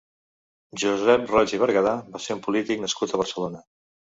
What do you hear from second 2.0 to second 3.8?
va ser un polític nascut a Barcelona.